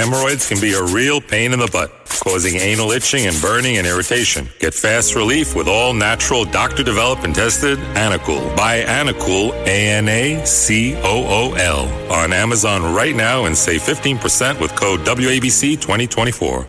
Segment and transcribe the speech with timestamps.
[0.00, 1.92] Hemorrhoids can be a real pain in the butt,
[2.24, 4.48] causing anal itching and burning and irritation.
[4.58, 8.56] Get fast relief with all natural, doctor developed and tested Anacool.
[8.56, 13.82] Buy Anacool, A N A C O O L, on Amazon right now and save
[13.82, 16.66] 15% with code WABC 2024.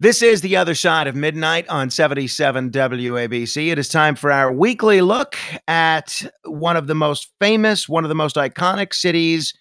[0.00, 3.70] This is the other side of midnight on 77 WABC.
[3.70, 5.36] It is time for our weekly look
[5.68, 9.54] at one of the most famous, one of the most iconic cities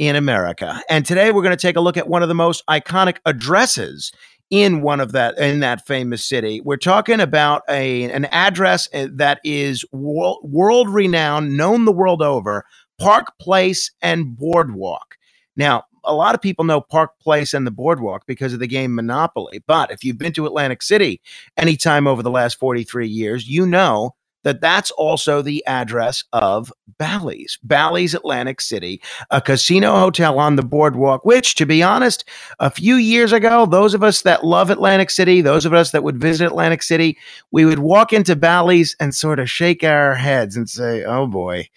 [0.00, 0.82] in America.
[0.88, 4.12] And today we're going to take a look at one of the most iconic addresses
[4.48, 6.62] in one of that in that famous city.
[6.62, 12.22] We're talking about a an address uh, that is world, world renowned, known the world
[12.22, 12.64] over,
[12.98, 15.18] Park Place and Boardwalk.
[15.54, 18.94] Now, a lot of people know Park Place and the Boardwalk because of the game
[18.94, 19.62] Monopoly.
[19.66, 21.20] But if you've been to Atlantic City
[21.58, 27.58] anytime over the last 43 years, you know that that's also the address of Bally's,
[27.62, 32.24] Bally's Atlantic City, a casino hotel on the boardwalk, which, to be honest,
[32.58, 36.02] a few years ago, those of us that love Atlantic City, those of us that
[36.02, 37.16] would visit Atlantic City,
[37.50, 41.68] we would walk into Bally's and sort of shake our heads and say, oh boy,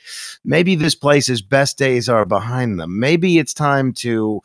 [0.43, 2.99] maybe this place's best days are behind them.
[2.99, 4.41] Maybe it's time to,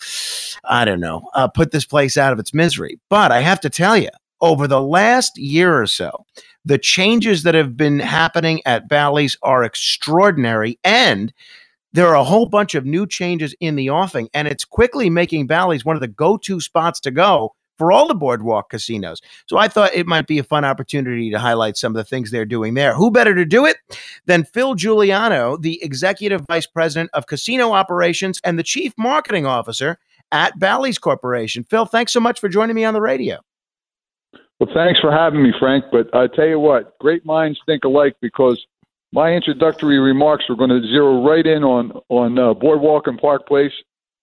[0.65, 3.01] I don't know, uh, put this place out of its misery.
[3.09, 4.11] But I have to tell you,
[4.41, 6.25] over the last year or so,
[6.69, 10.79] the changes that have been happening at Bally's are extraordinary.
[10.85, 11.33] And
[11.95, 15.47] there are a whole bunch of new changes in the offing, and it's quickly making
[15.47, 19.23] Bally's one of the go to spots to go for all the boardwalk casinos.
[19.47, 22.31] So I thought it might be a fun opportunity to highlight some of the things
[22.31, 22.93] they're doing there.
[22.93, 23.79] Who better to do it
[24.27, 29.99] than Phil Juliano, the Executive Vice President of Casino Operations and the Chief Marketing Officer
[30.33, 31.65] at Bally's Corporation?
[31.65, 33.39] Phil, thanks so much for joining me on the radio.
[34.61, 35.85] Well, thanks for having me, Frank.
[35.93, 38.65] But I tell you what, great minds think alike because
[39.13, 43.47] my introductory remarks were going to zero right in on on uh, Boardwalk and Park
[43.47, 43.73] Place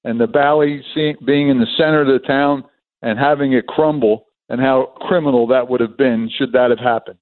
[0.03, 0.83] and the Bally
[1.25, 2.63] being in the center of the town
[3.01, 7.17] and having it crumble and how criminal that would have been should that have happened.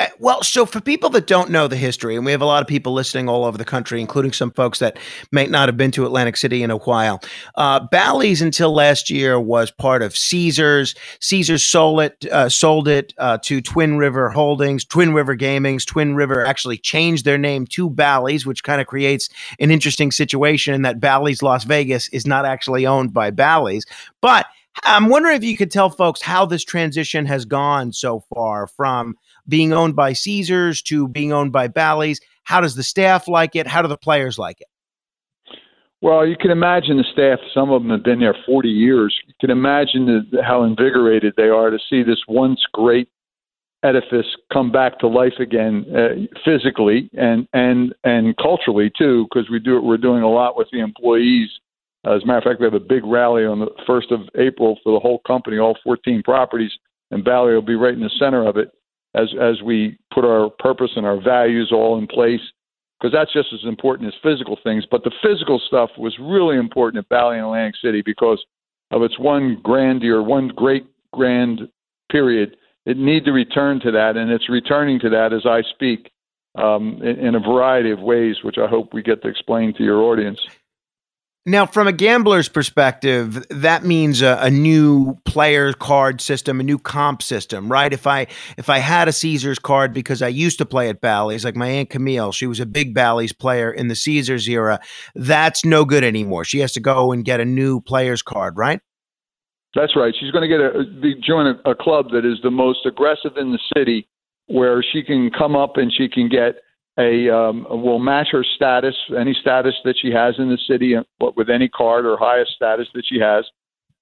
[0.00, 2.62] Uh, well, so for people that don't know the history, and we have a lot
[2.62, 4.98] of people listening all over the country, including some folks that
[5.30, 7.20] may not have been to Atlantic City in a while.
[7.54, 10.94] Uh, Bally's until last year was part of Caesars.
[11.20, 15.86] Caesars sold it, uh, sold it uh, to Twin River Holdings, Twin River Gamings.
[15.86, 19.28] Twin River actually changed their name to Bally's, which kind of creates
[19.60, 23.84] an interesting situation in that Bally's Las Vegas is not actually owned by Bally's,
[24.20, 24.46] but
[24.82, 29.16] I'm wondering if you could tell folks how this transition has gone so far from
[29.48, 32.20] being owned by Caesars to being owned by Bally's?
[32.44, 33.66] How does the staff like it?
[33.66, 34.68] How do the players like it?
[36.02, 37.38] Well, you can imagine the staff.
[37.54, 39.18] Some of them have been there 40 years.
[39.26, 43.08] You can imagine the, how invigorated they are to see this once great
[43.82, 49.58] edifice come back to life again, uh, physically and and and culturally too, because we
[49.58, 51.48] do we're doing a lot with the employees.
[52.04, 54.78] As a matter of fact, we have a big rally on the first of April
[54.84, 56.72] for the whole company, all 14 properties,
[57.10, 58.72] and Bally will be right in the center of it
[59.14, 62.40] as as we put our purpose and our values all in place
[63.04, 64.86] because that's just as important as physical things.
[64.90, 68.42] But the physical stuff was really important at Bally and Atlantic City because
[68.90, 71.68] of its one grandeur, one great grand
[72.10, 72.56] period.
[72.86, 76.12] It need to return to that, and it's returning to that as I speak
[76.54, 79.82] um, in, in a variety of ways, which I hope we get to explain to
[79.82, 80.40] your audience.
[81.46, 86.78] Now, from a gambler's perspective, that means a, a, new player card system, a new
[86.78, 87.92] comp system, right?
[87.92, 91.44] If I if I had a Caesars card because I used to play at Bally's,
[91.44, 94.80] like my aunt Camille, she was a big Bally's player in the Caesars era.
[95.14, 96.46] That's no good anymore.
[96.46, 98.80] She has to go and get a new player's card, right?
[99.74, 100.14] That's right.
[100.18, 103.52] She's going to get a join a, a club that is the most aggressive in
[103.52, 104.08] the city,
[104.46, 106.63] where she can come up and she can get
[106.98, 110.94] a um, will match her status, any status that she has in the city,
[111.36, 113.44] with any card or highest status that she has.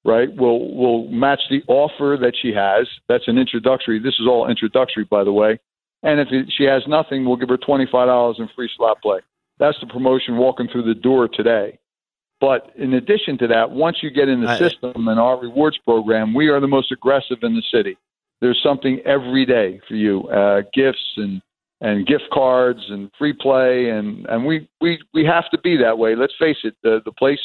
[0.04, 2.88] Right, will will match the offer that she has.
[3.08, 4.00] That's an introductory.
[4.00, 5.60] This is all introductory, by the way.
[6.02, 9.20] And if she has nothing, we'll give her twenty five dollars in free slot play.
[9.60, 11.78] That's the promotion walking through the door today.
[12.40, 16.34] But in addition to that, once you get in the system and our rewards program,
[16.34, 17.96] we are the most aggressive in the city.
[18.40, 21.40] There's something every day for you, uh, gifts and
[21.82, 25.98] and gift cards and free play and and we we we have to be that
[25.98, 26.14] way.
[26.16, 27.40] Let's face it the the place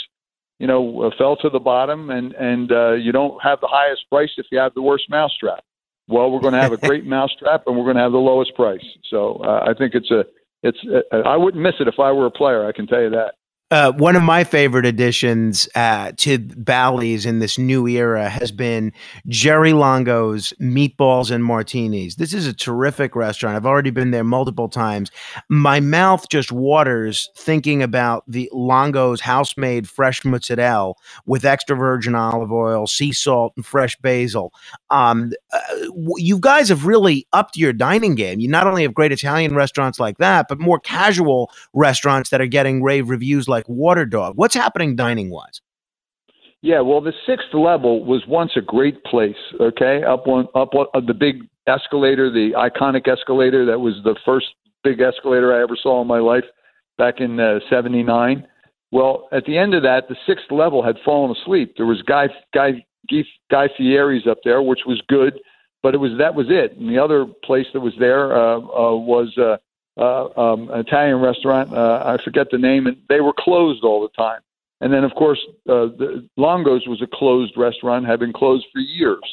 [0.60, 4.04] you know uh, fell to the bottom and and uh, you don't have the highest
[4.10, 5.64] price if you have the worst mousetrap.
[6.08, 8.56] Well we're going to have a great mousetrap and we're going to have the lowest
[8.56, 8.86] price.
[9.10, 10.24] So uh, i think it's a
[10.64, 10.80] it's
[11.12, 13.34] uh, i wouldn't miss it if i were a player i can tell you that
[13.70, 18.94] Uh, one of my favorite additions uh, to Bally's in this new era has been
[19.28, 22.16] Jerry Longo's Meatballs and Martinis.
[22.16, 23.58] This is a terrific restaurant.
[23.58, 25.12] I've already been there multiple times.
[25.50, 30.94] My mouth just waters thinking about the Longo's house-made fresh mozzarella
[31.26, 34.54] with extra virgin olive oil, sea salt, and fresh basil.
[34.92, 35.60] Um, uh,
[36.16, 38.40] you guys have really upped your dining game.
[38.40, 42.48] You not only have great Italian restaurants like that, but more casual restaurants that are
[42.48, 44.34] getting rave reviews like like Water Dog.
[44.36, 45.62] What's happening dining wise?
[46.62, 49.36] Yeah, well, the sixth level was once a great place.
[49.60, 54.16] Okay, up on up on uh, the big escalator, the iconic escalator that was the
[54.26, 54.48] first
[54.84, 56.46] big escalator I ever saw in my life
[56.98, 57.38] back in
[57.70, 58.38] '79.
[58.38, 58.48] Uh,
[58.92, 61.74] well, at the end of that, the sixth level had fallen asleep.
[61.78, 62.86] There was Guy Guy
[63.52, 65.40] Guy Fieri's up there, which was good,
[65.84, 66.78] but it was that was it.
[66.78, 69.58] And the other place that was there uh, uh, was uh,
[69.98, 71.74] uh, um, Italian restaurant.
[71.74, 74.42] Uh, I forget the name, and they were closed all the time.
[74.80, 78.80] And then, of course, uh, the Longo's was a closed restaurant, had been closed for
[78.80, 79.24] years.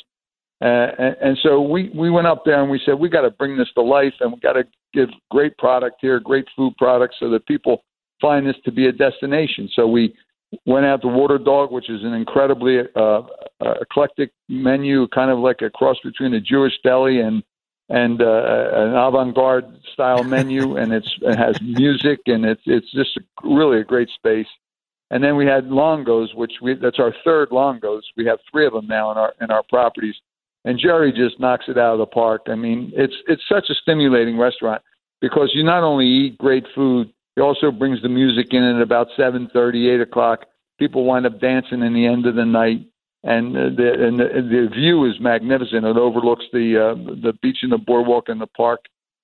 [0.63, 3.31] Uh, and, and so we we went up there and we said we got to
[3.31, 4.65] bring this to life, and we got to
[4.95, 7.83] give great product here, great food products, so that people
[8.21, 9.69] find this to be a destination.
[9.75, 10.15] So we
[10.65, 15.39] went out to Water Dog, which is an incredibly uh, uh, eclectic menu, kind of
[15.39, 17.43] like a cross between a Jewish deli and
[17.89, 23.19] and uh, an avant-garde style menu, and it's it has music, and it's it's just
[23.43, 24.47] really a great space.
[25.11, 28.03] And then we had Longos, which we that's our third Longos.
[28.17, 30.17] We have three of them now in our in our properties,
[30.65, 32.43] and Jerry just knocks it out of the park.
[32.49, 34.83] I mean, it's it's such a stimulating restaurant
[35.21, 39.09] because you not only eat great food, he also brings the music in at about
[39.17, 40.47] seven thirty, eight o'clock.
[40.79, 42.87] People wind up dancing in the end of the night
[43.25, 45.85] and the and the, the view is magnificent.
[45.85, 48.81] It overlooks the uh, the beach and the boardwalk and the park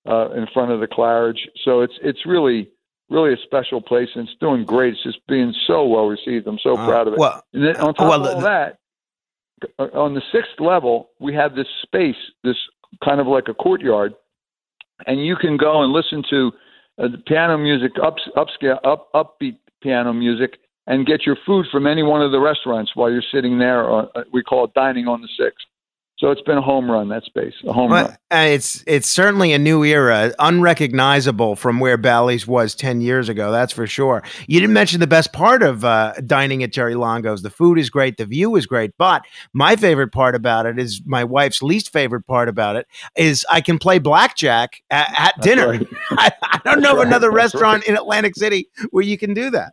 [0.09, 1.39] uh, in front of the Claridge.
[1.65, 2.71] So it's it's really
[3.11, 4.95] really a special place, and it's doing great.
[4.95, 6.47] It's just being so well received.
[6.47, 7.19] I'm so uh, proud of it.
[7.19, 8.79] Well, and then on top well, of all that,
[9.79, 12.57] uh, on the sixth level, we have this space, this
[13.05, 14.15] kind of like a courtyard,
[15.07, 16.53] and you can go and listen to
[16.99, 20.59] uh, the piano music, up upscale, up upbeat piano music
[20.91, 23.91] and get your food from any one of the restaurants while you're sitting there.
[23.91, 25.65] Uh, we call it dining on the sixth.
[26.19, 28.49] So it's been a home run that space, a home well, run.
[28.49, 33.51] It's it's certainly a new era, unrecognizable from where Bally's was ten years ago.
[33.51, 34.23] That's for sure.
[34.47, 37.41] You didn't mention the best part of uh, dining at Jerry Longo's.
[37.41, 39.23] The food is great, the view is great, but
[39.55, 42.87] my favorite part about it is my wife's least favorite part about it
[43.17, 45.69] is I can play blackjack at, at dinner.
[45.69, 45.89] Right.
[46.11, 47.89] I, I, don't know of another restaurant right.
[47.89, 49.73] in Atlantic City where you can do that.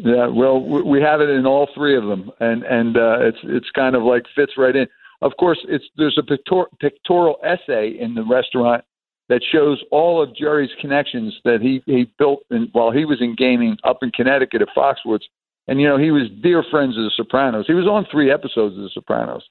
[0.00, 3.70] Yeah, well, we have it in all three of them, and and uh, it's it's
[3.74, 4.86] kind of like fits right in.
[5.22, 8.84] Of course, it's there's a pictor- pictorial essay in the restaurant
[9.28, 13.34] that shows all of Jerry's connections that he he built in, while he was in
[13.34, 15.24] gaming up in Connecticut at Foxwoods,
[15.66, 17.66] and you know he was dear friends of The Sopranos.
[17.66, 19.42] He was on three episodes of The Sopranos.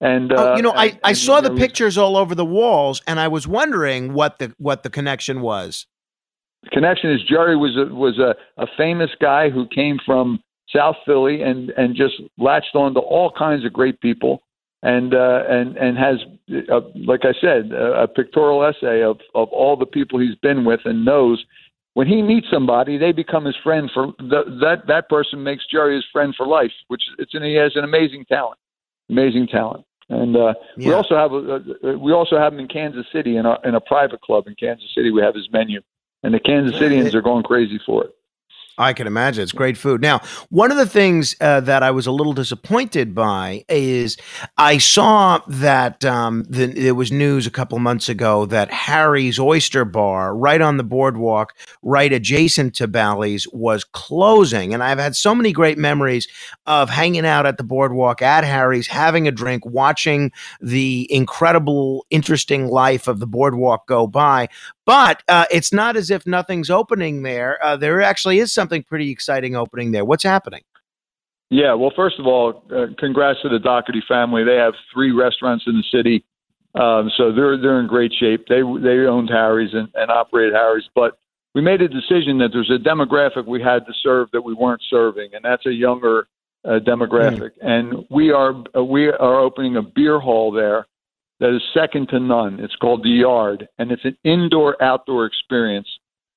[0.00, 3.20] And uh, oh, you know, I, I saw the pictures all over the walls, and
[3.20, 5.86] I was wondering what the what the connection was.
[6.64, 10.40] The connection is Jerry was a, was a, a famous guy who came from
[10.74, 14.42] South Philly and and just latched on to all kinds of great people
[14.82, 16.16] and uh, and and has
[16.70, 20.64] uh, like I said a, a pictorial essay of of all the people he's been
[20.64, 21.44] with and knows.
[21.94, 25.96] When he meets somebody they become his friend for the, that that person makes Jerry
[25.96, 28.58] his friend for life which it's an, he has an amazing talent
[29.10, 29.84] amazing talent.
[30.08, 30.88] And uh, yeah.
[30.88, 33.80] we also have a, we also have him in Kansas City in a in a
[33.80, 35.10] private club in Kansas City.
[35.10, 35.80] We have his menu
[36.22, 38.14] and the Kansas Cityans are going crazy for it.
[38.80, 40.00] I can imagine it's great food.
[40.00, 44.16] Now, one of the things uh, that I was a little disappointed by is
[44.56, 49.84] I saw that um, the, there was news a couple months ago that Harry's Oyster
[49.84, 54.72] Bar, right on the boardwalk, right adjacent to Bally's, was closing.
[54.72, 56.26] And I've had so many great memories
[56.64, 62.68] of hanging out at the boardwalk at Harry's, having a drink, watching the incredible, interesting
[62.68, 64.48] life of the boardwalk go by.
[64.90, 67.64] But uh, it's not as if nothing's opening there.
[67.64, 70.04] Uh, there actually is something pretty exciting opening there.
[70.04, 70.62] What's happening?
[71.48, 74.42] Yeah, well, first of all, uh, congrats to the Dougherty family.
[74.42, 76.24] They have three restaurants in the city,
[76.74, 78.46] um, so they're they're in great shape.
[78.48, 81.18] They they owned Harry's and, and operated Harry's, but
[81.54, 84.82] we made a decision that there's a demographic we had to serve that we weren't
[84.90, 86.26] serving, and that's a younger
[86.64, 87.50] uh, demographic.
[87.62, 87.70] Mm.
[87.70, 90.88] And we are uh, we are opening a beer hall there
[91.40, 92.60] that is second to none.
[92.60, 95.88] It's called The Yard, and it's an indoor outdoor experience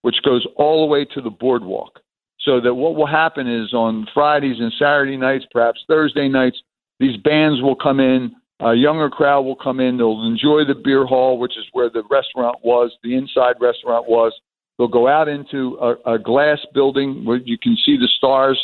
[0.01, 2.00] which goes all the way to the boardwalk.
[2.41, 6.57] So that what will happen is on Fridays and Saturday nights, perhaps Thursday nights,
[7.00, 11.05] these bands will come in, a younger crowd will come in, they'll enjoy the beer
[11.05, 14.33] hall, which is where the restaurant was, the inside restaurant was,
[14.77, 18.60] They'll go out into a, a glass building where you can see the stars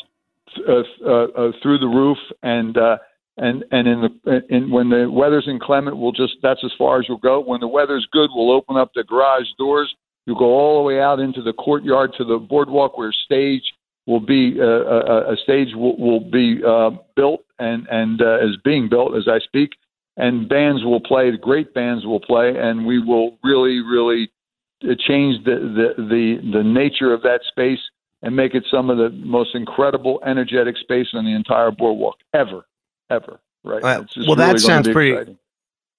[0.67, 2.98] uh, uh, uh, through the roof, and uh,
[3.39, 7.05] and and in the in, when the weather's inclement, we'll just that's as far as
[7.08, 7.39] we'll go.
[7.39, 9.93] When the weather's good, we'll open up the garage doors.
[10.25, 13.63] You'll go all the way out into the courtyard to the boardwalk where stage
[14.05, 18.58] will be uh, a, a stage will, will be uh, built and and uh, is
[18.63, 19.72] being built as I speak,
[20.17, 21.31] and bands will play.
[21.31, 24.29] The Great bands will play, and we will really really
[24.84, 27.79] uh, change the the the, the nature of that space
[28.22, 32.65] and make it some of the most incredible energetic space on the entire boardwalk ever
[33.10, 33.39] ever.
[33.63, 33.84] Right.
[33.84, 35.12] well, really that sounds pretty.
[35.12, 35.38] Exciting.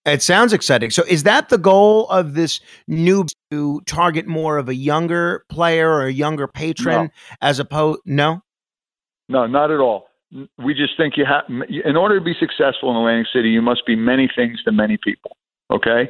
[0.07, 0.91] It sounds exciting.
[0.91, 5.91] So, is that the goal of this new to target more of a younger player
[5.91, 7.37] or a younger patron no.
[7.43, 8.01] as opposed?
[8.07, 8.43] No,
[9.29, 10.07] no, not at all.
[10.59, 13.85] We just think you have, in order to be successful in Atlantic City, you must
[13.85, 15.37] be many things to many people.
[15.71, 16.09] Okay,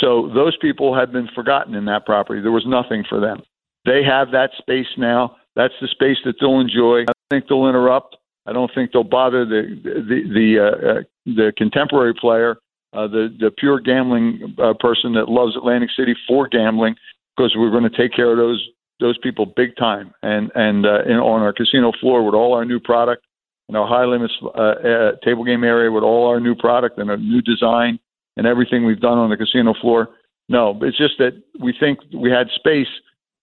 [0.00, 2.40] so those people have been forgotten in that property.
[2.40, 3.42] There was nothing for them.
[3.84, 5.36] They have that space now.
[5.56, 7.02] That's the space that they'll enjoy.
[7.02, 8.16] I think they'll interrupt.
[8.46, 12.56] I don't think they'll bother the the the, uh, uh, the contemporary player,
[12.92, 16.94] uh, the the pure gambling uh, person that loves Atlantic City for gambling,
[17.36, 18.64] because we're going to take care of those
[19.00, 20.12] those people big time.
[20.22, 23.24] And and uh, in, on our casino floor with all our new product,
[23.68, 27.10] in our high limits uh, uh, table game area with all our new product and
[27.10, 27.98] a new design
[28.36, 30.08] and everything we've done on the casino floor.
[30.48, 32.86] No, it's just that we think we had space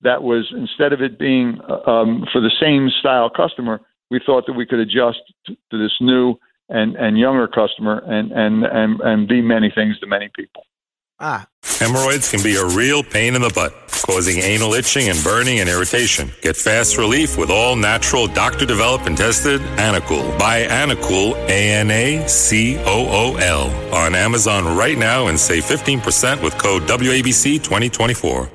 [0.02, 4.46] that was instead of it being uh, um, for the same style customer we thought
[4.48, 6.36] that we could adjust to, to this new
[6.70, 10.64] and, and younger customer and, and, and, and be many things to many people.
[11.20, 11.48] Ah.
[11.80, 13.74] Hemorrhoids can be a real pain in the butt,
[14.06, 16.32] causing anal itching and burning and irritation.
[16.42, 20.38] Get fast relief with all natural, doctor developed and tested Anacool.
[20.38, 25.64] Buy Anacool, A N A C O O L, on Amazon right now and save
[25.64, 28.50] 15% with code WABC 2024.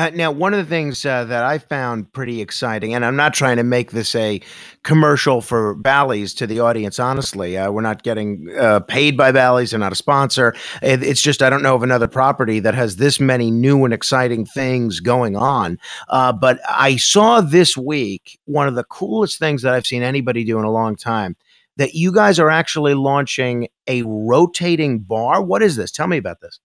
[0.00, 3.34] Uh, now, one of the things uh, that I found pretty exciting, and I'm not
[3.34, 4.40] trying to make this a
[4.82, 7.58] commercial for Bally's to the audience, honestly.
[7.58, 10.54] Uh, we're not getting uh, paid by Bally's, they're not a sponsor.
[10.80, 13.92] It, it's just, I don't know of another property that has this many new and
[13.92, 15.78] exciting things going on.
[16.08, 20.44] Uh, but I saw this week one of the coolest things that I've seen anybody
[20.44, 21.36] do in a long time
[21.76, 25.42] that you guys are actually launching a rotating bar.
[25.42, 25.90] What is this?
[25.90, 26.58] Tell me about this.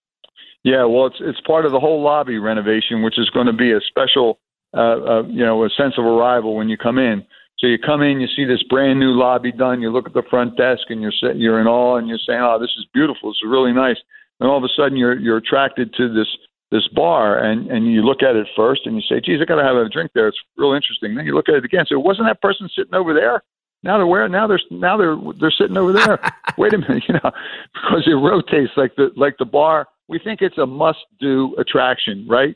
[0.66, 3.72] Yeah, well, it's it's part of the whole lobby renovation, which is going to be
[3.72, 4.40] a special,
[4.74, 7.24] uh, uh, you know, a sense of arrival when you come in.
[7.60, 9.80] So you come in, you see this brand new lobby done.
[9.80, 12.42] You look at the front desk, and you're sitting, you're in awe, and you're saying,
[12.42, 13.30] "Oh, this is beautiful.
[13.30, 13.98] This is really nice."
[14.40, 16.28] And all of a sudden, you're you're attracted to this
[16.72, 19.62] this bar, and and you look at it first, and you say, "Geez, I got
[19.62, 20.28] to have a drink there.
[20.28, 21.86] It's real interesting." Then you look at it again.
[21.88, 23.44] So wasn't that person sitting over there?
[23.86, 24.28] Now they're where?
[24.28, 26.20] Now they're now they're they're sitting over there.
[26.58, 27.32] Wait a minute, you know,
[27.74, 32.26] because it rotates like the like the bar we think it's a must do attraction,
[32.28, 32.56] right?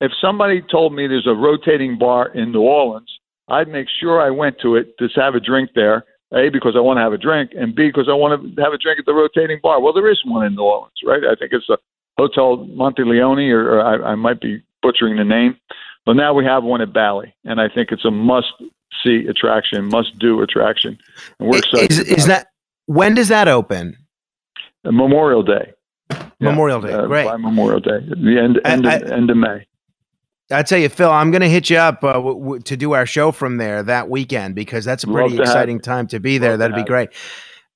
[0.00, 3.10] If somebody told me there's a rotating bar in New Orleans,
[3.48, 6.04] I'd make sure I went to it to have a drink there.
[6.34, 8.74] A, because I want to have a drink, and B, because I want to have
[8.74, 9.80] a drink at the rotating bar.
[9.80, 11.22] Well, there is one in New Orleans, right?
[11.24, 11.78] I think it's a
[12.18, 15.56] Hotel Monteleone, or, or I, I might be butchering the name.
[16.04, 18.52] But now we have one at Bally, and I think it's a must
[19.04, 20.98] see attraction, must do attraction.
[21.38, 21.90] And we're excited.
[21.90, 22.48] Is, is that
[22.86, 23.96] when does that open?
[24.84, 25.72] Memorial Day.
[26.40, 26.92] Memorial Day.
[26.92, 27.24] Uh, Great.
[27.26, 29.66] By Memorial Day, the end end, I, of, end of May.
[30.50, 32.92] I tell you, Phil, I'm going to hit you up uh, w- w- to do
[32.92, 36.52] our show from there that weekend because that's a pretty exciting time to be there.
[36.52, 37.10] Love That'd be great.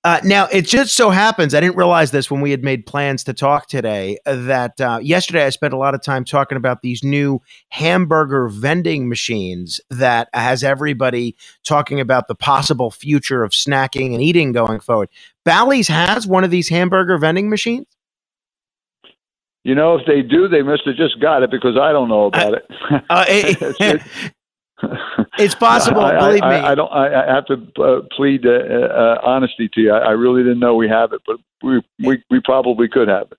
[0.05, 3.23] Uh, now, it just so happens, I didn't realize this when we had made plans
[3.25, 6.83] to talk today, uh, that uh, yesterday I spent a lot of time talking about
[6.83, 14.13] these new hamburger vending machines that has everybody talking about the possible future of snacking
[14.13, 15.09] and eating going forward.
[15.45, 17.87] Bally's has one of these hamburger vending machines?
[19.63, 22.27] You know, if they do, they must have just got it because I don't know
[22.27, 22.67] about it.
[23.09, 24.03] Uh, it,
[25.39, 26.01] it's possible.
[26.01, 26.67] I, believe I, me.
[26.67, 26.93] I, don't.
[26.93, 29.93] I have to uh, plead uh, uh, honesty to you.
[29.93, 33.31] I, I, really didn't know we have it, but we we, we probably could have
[33.33, 33.39] it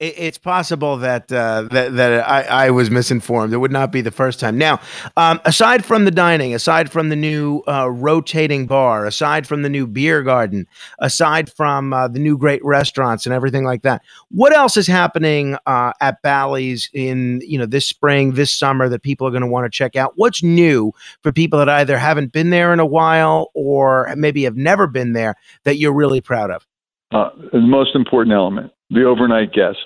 [0.00, 3.52] it's possible that uh, that that I, I, was misinformed.
[3.52, 4.58] It would not be the first time.
[4.58, 4.80] Now,
[5.16, 9.68] um, aside from the dining, aside from the new uh, rotating bar, aside from the
[9.68, 10.66] new beer garden,
[10.98, 15.56] aside from uh, the new great restaurants and everything like that, what else is happening
[15.66, 19.48] uh, at Bally's in you know this spring, this summer that people are going to
[19.48, 20.14] want to check out?
[20.16, 24.56] What's new for people that either haven't been there in a while or maybe have
[24.56, 26.66] never been there that you're really proud of?
[27.12, 29.78] Uh, the most important element the overnight guest.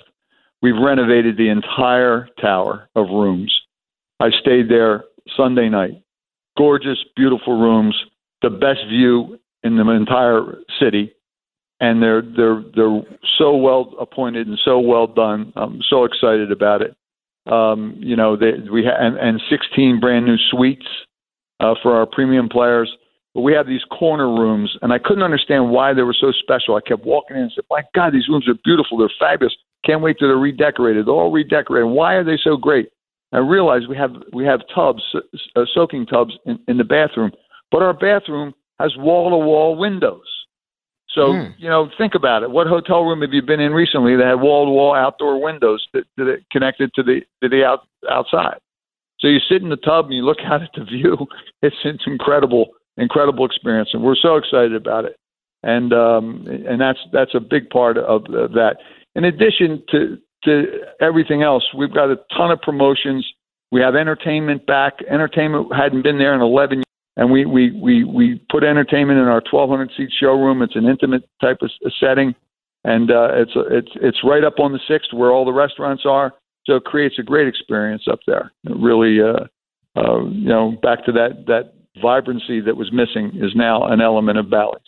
[0.61, 3.53] We've renovated the entire tower of rooms.
[4.19, 5.05] I stayed there
[5.37, 6.01] Sunday night.
[6.57, 7.95] Gorgeous, beautiful rooms,
[8.41, 11.13] the best view in the entire city,
[11.79, 13.01] and they're they're they're
[13.37, 15.53] so well appointed and so well done.
[15.55, 16.95] I'm so excited about it.
[17.49, 20.85] Um, you know, they, we ha- and, and 16 brand new suites
[21.59, 22.91] uh, for our premium players.
[23.35, 26.75] But we have these corner rooms, and I couldn't understand why they were so special.
[26.75, 28.97] I kept walking in and said, "My God, these rooms are beautiful.
[28.97, 29.55] They're fabulous.
[29.85, 31.05] Can't wait till they're redecorated.
[31.05, 31.89] They're all redecorated.
[31.89, 32.89] Why are they so great?"
[33.31, 35.03] I realized we have we have tubs,
[35.55, 37.31] uh, soaking tubs in, in the bathroom,
[37.71, 40.25] but our bathroom has wall to wall windows.
[41.09, 41.53] So mm.
[41.57, 42.49] you know, think about it.
[42.49, 45.85] What hotel room have you been in recently that had wall to wall outdoor windows
[45.93, 48.59] that, that connected to the to the out, outside?
[49.19, 51.27] So you sit in the tub and you look out at the view.
[51.61, 52.69] It's it's incredible,
[52.99, 55.15] incredible experience, and we're so excited about it.
[55.63, 58.77] And um, and that's that's a big part of, that.
[59.15, 60.65] In addition to to
[61.01, 63.27] everything else, we've got a ton of promotions.
[63.71, 64.93] We have entertainment back.
[65.09, 66.85] Entertainment hadn't been there in 11 years
[67.19, 70.61] and we we we we put entertainment in our 1,200 seat showroom.
[70.61, 72.33] It's an intimate type of setting,
[72.85, 76.33] and uh, it's it's it's right up on the sixth where all the restaurants are.
[76.65, 78.53] So it creates a great experience up there.
[78.63, 79.47] It really, uh,
[79.99, 84.37] uh, you know, back to that that vibrancy that was missing is now an element
[84.37, 84.81] of Bally's.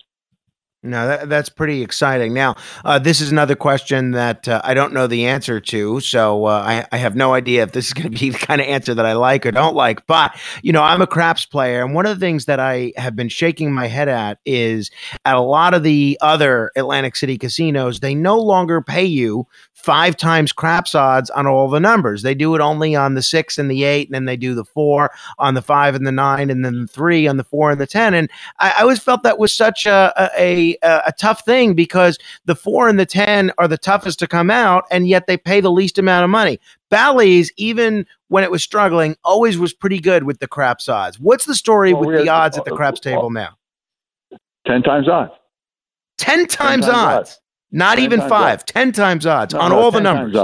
[0.83, 2.33] No, that, that's pretty exciting.
[2.33, 6.45] Now, uh, this is another question that uh, I don't know the answer to, so
[6.45, 8.65] uh, I, I, have no idea if this is going to be the kind of
[8.65, 10.07] answer that I like or don't like.
[10.07, 13.15] But you know, I'm a craps player, and one of the things that I have
[13.15, 14.89] been shaking my head at is
[15.23, 19.45] at a lot of the other Atlantic City casinos, they no longer pay you
[19.81, 22.21] five times craps odds on all the numbers.
[22.21, 24.65] They do it only on the six and the eight, and then they do the
[24.65, 27.81] four on the five and the nine, and then the three on the four and
[27.81, 28.13] the ten.
[28.13, 32.55] And I, I always felt that was such a, a a tough thing because the
[32.55, 35.71] four and the ten are the toughest to come out, and yet they pay the
[35.71, 36.59] least amount of money.
[36.89, 41.19] Bally's, even when it was struggling, always was pretty good with the craps odds.
[41.19, 43.57] What's the story well, with the odds at the craps table now?
[44.65, 45.31] Ten times odds.
[46.17, 46.95] Ten times, 10 times odds.
[46.95, 47.41] odds.
[47.71, 48.59] Not even five.
[48.59, 48.63] Odds.
[48.65, 50.35] Ten times odds no, on no, all the numbers.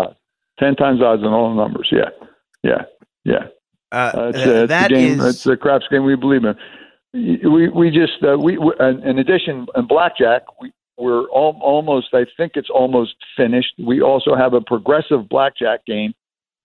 [0.58, 1.90] Ten times odds on all the numbers.
[1.92, 2.10] Yeah,
[2.64, 2.84] yeah,
[3.26, 3.48] yeah.
[3.92, 5.20] Uh, uh, it's, uh, it's that game.
[5.20, 5.26] Is...
[5.26, 6.56] It's a craps game we believe in.
[7.14, 12.26] We we just uh, we, we in addition in blackjack we we're all, almost I
[12.38, 13.74] think it's almost finished.
[13.78, 16.14] We also have a progressive blackjack game,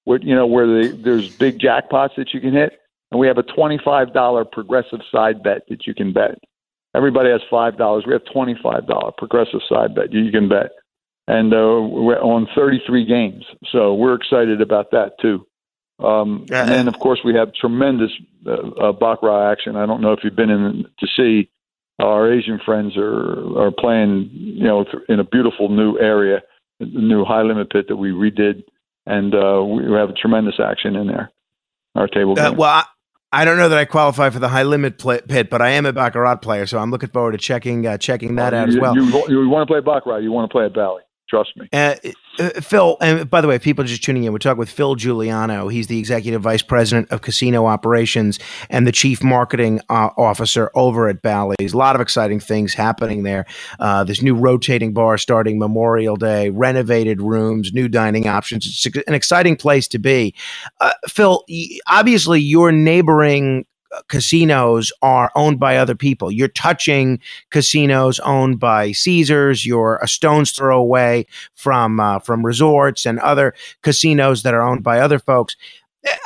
[0.04, 2.80] where you know where the, there's big jackpots that you can hit,
[3.10, 6.38] and we have a twenty five dollar progressive side bet that you can bet.
[6.94, 8.04] Everybody has five dollars.
[8.06, 10.70] We have twenty five dollar progressive side bet you can bet,
[11.28, 13.44] and uh, we're on thirty three games.
[13.70, 15.46] So we're excited about that too.
[16.02, 18.10] Um, and then of course we have tremendous
[18.46, 19.76] uh, uh, baccarat action.
[19.76, 21.50] I don't know if you've been in to see.
[21.98, 26.40] Our Asian friends are are playing, you know, in a beautiful new area,
[26.80, 28.64] the new high limit pit that we redid,
[29.06, 31.30] and uh, we have tremendous action in there.
[31.94, 32.58] Our table uh, game.
[32.58, 32.84] well, I-
[33.34, 35.92] I don't know that I qualify for the high limit pit, but I am a
[35.92, 38.94] baccarat player, so I'm looking forward to checking uh, checking that out you, as well.
[38.94, 40.18] You, you, want to play baccarat?
[40.18, 41.00] You want to play at Bally?
[41.32, 41.66] Trust me.
[41.72, 41.94] Uh,
[42.38, 45.68] uh, Phil, and by the way, people just tuning in, we're talking with Phil Juliano.
[45.68, 51.08] He's the executive vice president of casino operations and the chief marketing uh, officer over
[51.08, 51.72] at Bally's.
[51.72, 53.46] A lot of exciting things happening there.
[53.80, 58.66] Uh, this new rotating bar starting Memorial Day, renovated rooms, new dining options.
[58.66, 60.34] It's an exciting place to be.
[60.82, 61.46] Uh, Phil,
[61.88, 63.64] obviously, your neighboring
[64.08, 66.30] casinos are owned by other people.
[66.30, 69.66] You're touching casinos owned by Caesars.
[69.66, 74.82] You're a stone's throw away from uh, from resorts and other casinos that are owned
[74.82, 75.56] by other folks.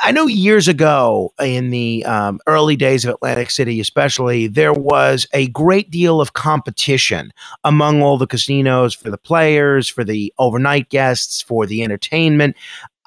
[0.01, 5.27] I know years ago, in the um, early days of Atlantic City, especially, there was
[5.33, 7.31] a great deal of competition
[7.63, 12.55] among all the casinos for the players, for the overnight guests, for the entertainment.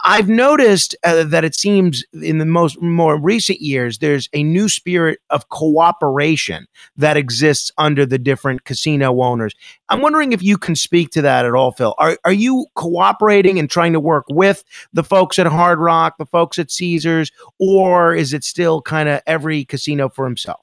[0.04, 4.68] I've noticed uh, that it seems in the most more recent years there's a new
[4.68, 9.54] spirit of cooperation that exists under the different casino owners.
[9.88, 11.94] I'm wondering if you can speak to that at all, Phil.
[11.98, 16.26] Are are you cooperating and trying to work with the folks at Hard Rock, the
[16.26, 20.60] folks at Caesars, or is it still kind of every casino for himself?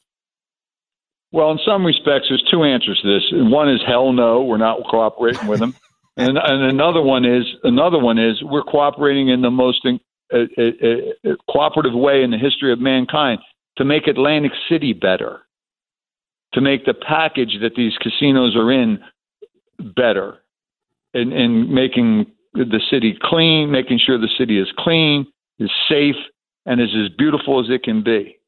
[1.32, 3.24] Well, in some respects, there's two answers to this.
[3.52, 5.76] One is hell no, we're not cooperating with them.
[6.18, 10.00] And, and another one is another one is we're cooperating in the most in,
[10.34, 13.40] uh, uh, uh, cooperative way in the history of mankind
[13.78, 15.42] to make Atlantic City better,
[16.54, 19.00] to make the package that these casinos are in
[19.96, 20.40] better,
[21.14, 25.28] and, and making the city clean, making sure the city is clean,
[25.60, 26.16] is safe,
[26.66, 28.40] and is as beautiful as it can be.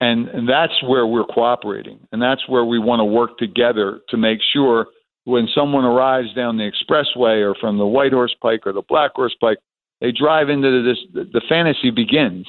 [0.00, 4.18] And, and that's where we're cooperating, and that's where we want to work together to
[4.18, 4.88] make sure
[5.24, 9.12] when someone arrives down the expressway or from the White Horse Pike or the Black
[9.14, 9.58] Horse Pike,
[10.00, 10.98] they drive into this.
[11.12, 12.46] The fantasy begins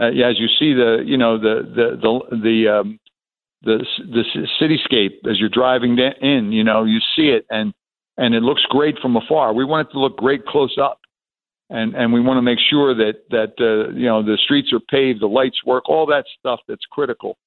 [0.00, 3.00] uh, as you see the you know the the the the um,
[3.62, 4.22] the, the
[4.60, 6.52] cityscape as you're driving in.
[6.52, 7.72] You know you see it and
[8.16, 9.54] and it looks great from afar.
[9.54, 11.00] We want it to look great close up.
[11.70, 14.80] and and we want to make sure that that uh, you know the streets are
[14.80, 17.38] paved, the lights work, all that stuff that's critical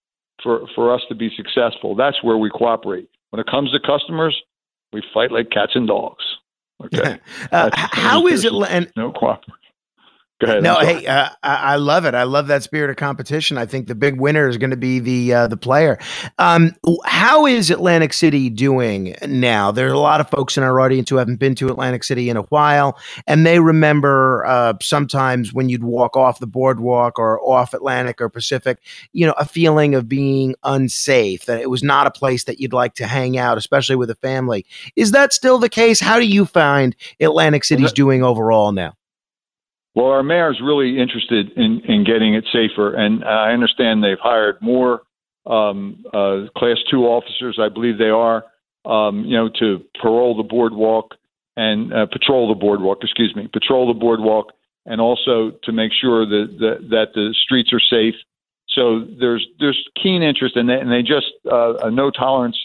[0.42, 1.96] for for us to be successful.
[1.96, 3.10] That's where we cooperate.
[3.30, 4.36] When it comes to customers,
[4.92, 6.24] we fight like cats and dogs.
[6.86, 7.20] Okay.
[7.52, 8.54] uh, how is it?
[8.70, 9.54] And no cooperation.
[10.40, 10.64] Go ahead.
[10.64, 12.16] No, hey, uh, I love it.
[12.16, 13.58] I love that spirit of competition.
[13.58, 16.00] I think the big winner is going to be the uh, the player.
[16.38, 16.74] Um,
[17.04, 19.72] how is Atlantic City doing now?
[19.72, 22.30] There are a lot of folks in our audience who haven't been to Atlantic City
[22.30, 22.98] in a while,
[23.28, 28.30] and they remember uh, sometimes when you'd walk off the boardwalk or off Atlantic or
[28.30, 28.80] Pacific,
[29.12, 31.48] you know, a feeling of being unsafe.
[31.48, 34.16] That it was not a place that you'd like to hang out, especially with a
[34.16, 34.66] family.
[34.96, 36.00] Is that still the case?
[36.00, 38.94] How do you find Atlantic City's doing overall now?
[40.00, 44.18] Well, our mayor is really interested in, in getting it safer, and I understand they've
[44.18, 45.02] hired more
[45.46, 48.46] um, uh, class two officers, I believe they are,
[48.86, 51.16] um, you know, to parole the boardwalk
[51.58, 53.00] and uh, patrol the boardwalk.
[53.04, 54.54] Excuse me, patrol the boardwalk,
[54.86, 58.16] and also to make sure that that, that the streets are safe.
[58.70, 62.58] So there's there's keen interest in that, and they just uh, a no tolerance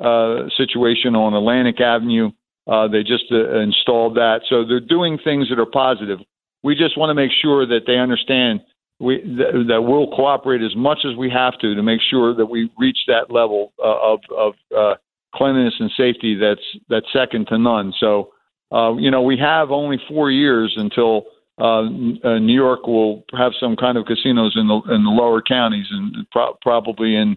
[0.00, 2.32] uh, situation on Atlantic Avenue.
[2.66, 6.18] Uh, they just uh, installed that, so they're doing things that are positive.
[6.62, 8.60] We just want to make sure that they understand
[9.00, 12.46] we, that, that we'll cooperate as much as we have to to make sure that
[12.46, 14.94] we reach that level uh, of, of uh,
[15.34, 17.94] cleanliness and safety that's that's second to none.
[17.98, 18.32] So,
[18.72, 21.24] uh, you know, we have only four years until
[21.58, 25.40] uh, uh, New York will have some kind of casinos in the in the lower
[25.42, 27.36] counties and pro- probably in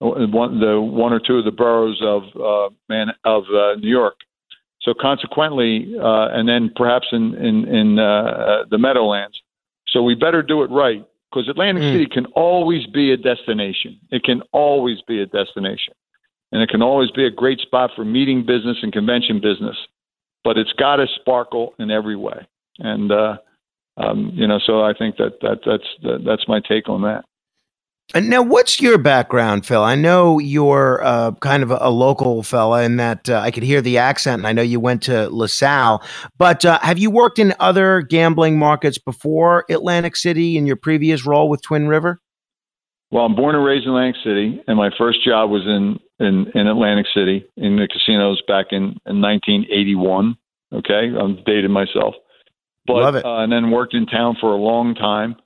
[0.00, 4.16] one, the one or two of the boroughs of uh, man of uh, New York.
[4.84, 9.40] So consequently, uh, and then perhaps in in, in uh, the Meadowlands.
[9.88, 11.92] So we better do it right because Atlantic mm.
[11.92, 13.98] City can always be a destination.
[14.10, 15.94] It can always be a destination,
[16.52, 19.76] and it can always be a great spot for meeting business and convention business.
[20.42, 22.46] But it's got to sparkle in every way,
[22.78, 23.36] and uh,
[23.96, 24.58] um, you know.
[24.66, 27.24] So I think that that that's that, that's my take on that.
[28.12, 29.82] And now, what's your background, Phil?
[29.82, 33.62] I know you're uh, kind of a, a, local fella in that uh, I could
[33.62, 36.02] hear the accent, and I know you went to LaSalle.
[36.36, 41.24] But uh, have you worked in other gambling markets before Atlantic City in your previous
[41.24, 42.20] role with Twin River?
[43.10, 46.46] Well, I'm born and raised in Atlantic City, and my first job was in, in,
[46.54, 50.36] in Atlantic City in the casinos back in, in 1981.
[50.74, 52.14] Okay, I'm dated myself.
[52.86, 53.24] But, Love it.
[53.24, 55.36] Uh, and then worked in town for a long time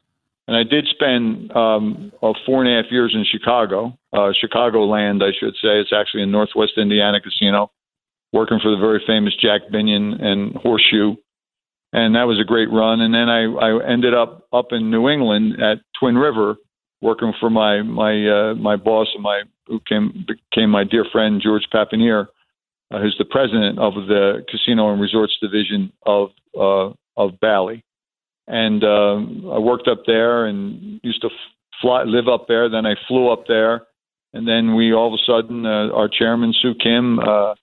[0.48, 5.30] and I did spend um, four and a half years in Chicago, uh, Chicagoland, I
[5.38, 5.78] should say.
[5.78, 7.70] It's actually in Northwest Indiana Casino,
[8.32, 11.16] working for the very famous Jack Binion and Horseshoe,
[11.92, 13.02] and that was a great run.
[13.02, 16.56] And then I, I ended up up in New England at Twin River,
[17.02, 21.42] working for my my uh, my boss and my who came became my dear friend
[21.44, 22.28] George Papanier,
[22.90, 27.84] uh, who's the president of the Casino and Resorts division of uh, of Bally
[28.48, 29.16] and uh,
[29.52, 31.28] I worked up there and used to
[31.80, 32.68] fly live up there.
[32.68, 33.86] Then I flew up there,
[34.32, 37.54] and then we all of a sudden uh, our chairman Soo Kim uh,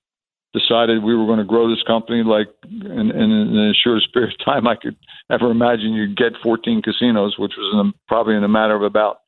[0.54, 4.46] decided we were going to grow this company like in, in, the shortest period of
[4.46, 4.96] time I could
[5.30, 5.94] ever imagine.
[5.94, 9.22] You'd get 14 casinos, which was in a, probably in a matter of about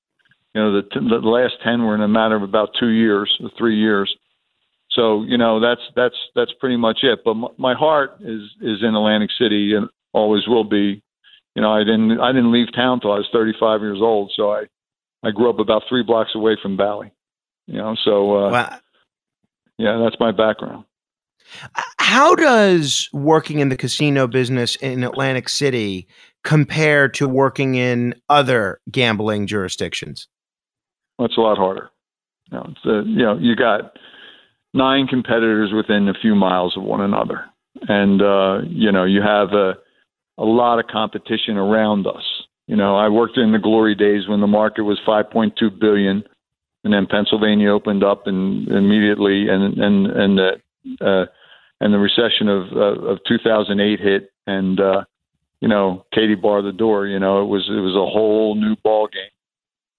[0.54, 3.36] you know the, t- the last 10 were in a matter of about two years,
[3.42, 4.16] or three years.
[4.92, 7.20] So you know that's that's that's pretty much it.
[7.26, 11.04] But m- my heart is is in Atlantic City and always will be
[11.58, 14.52] you know, I didn't I didn't leave town till I was 35 years old, so
[14.52, 14.66] I
[15.24, 17.12] I grew up about three blocks away from Bally.
[17.66, 18.80] You know, so uh, wow.
[19.80, 20.86] yeah, that's my background.
[21.98, 26.08] How does working in the casino business in Atlantic City
[26.44, 30.28] compare to working in other gambling jurisdictions?
[31.18, 31.90] Well, it's a lot harder.
[32.52, 33.98] You know, a, you know, you got
[34.76, 37.46] nine competitors within a few miles of one another,
[37.90, 39.74] and uh, you know, you have a
[40.38, 42.24] a lot of competition around us.
[42.68, 46.24] You know, I worked in the glory days when the market was 5.2 billion,
[46.84, 50.52] and then Pennsylvania opened up and immediately, and and and the
[51.02, 51.26] uh,
[51.80, 55.04] and the recession of uh, of 2008 hit, and uh,
[55.62, 57.08] you know, Katie barred the door.
[57.08, 59.32] You know, it was it was a whole new ball game.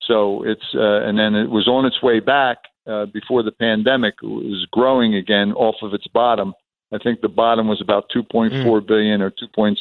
[0.03, 4.14] So it's uh, and then it was on its way back uh, before the pandemic.
[4.22, 6.55] It was growing again off of its bottom.
[6.92, 8.87] I think the bottom was about 2.4 mm.
[8.87, 9.77] billion or 2.6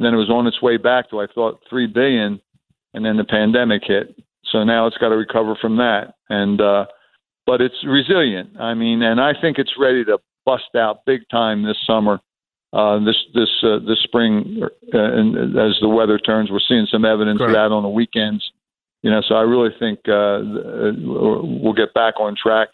[0.00, 2.40] and then it was on its way back to I thought three billion,
[2.94, 4.16] and then the pandemic hit.
[4.50, 6.14] So now it's got to recover from that.
[6.30, 6.86] And uh,
[7.44, 8.58] but it's resilient.
[8.58, 12.18] I mean, and I think it's ready to bust out big time this summer.
[12.72, 14.62] Uh, this this uh, this spring,
[14.94, 17.50] uh, and as the weather turns, we're seeing some evidence Correct.
[17.50, 18.50] of that on the weekends.
[19.02, 20.40] You know, so I really think uh,
[20.96, 22.68] we'll get back on track,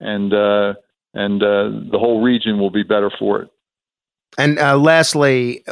[0.00, 0.74] and uh,
[1.12, 3.50] and uh, the whole region will be better for it.
[4.38, 5.64] And uh, lastly,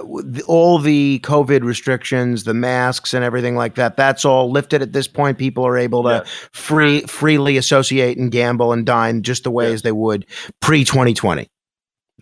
[0.47, 5.07] all the COVID restrictions, the masks, and everything like that, that's all lifted at this
[5.07, 5.39] point.
[5.39, 6.49] People are able to yes.
[6.53, 9.75] free freely associate and gamble and dine just the way yes.
[9.75, 10.27] as they would
[10.61, 11.43] pre 2020.
[11.43, 11.49] That's,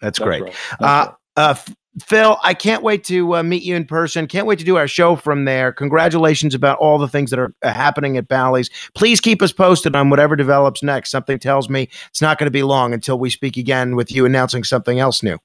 [0.01, 0.43] that's, great.
[0.43, 0.55] Right.
[0.79, 1.55] That's uh, uh,
[2.05, 4.27] Phil, I can't wait to uh, meet you in person.
[4.27, 5.73] Can't wait to do our show from there.
[5.73, 8.69] Congratulations about all the things that are uh, happening at Bally's.
[8.95, 11.11] Please keep us posted on whatever develops next.
[11.11, 14.27] Something tells me it's not going to be long until we speak again with you
[14.27, 15.39] announcing something else new.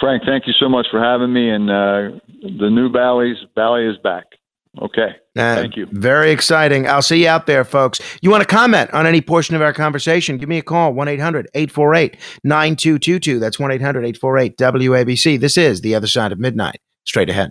[0.00, 1.50] Frank, thank you so much for having me.
[1.50, 4.24] And uh, the new Bally's, Bally is back.
[4.80, 5.14] Okay.
[5.36, 5.86] Uh, Thank you.
[5.92, 6.88] Very exciting.
[6.88, 8.00] I'll see you out there, folks.
[8.22, 10.36] You want to comment on any portion of our conversation?
[10.36, 13.38] Give me a call 1 800 848 9222.
[13.38, 15.38] That's 1 800 848 WABC.
[15.38, 16.80] This is The Other Side of Midnight.
[17.04, 17.50] Straight ahead.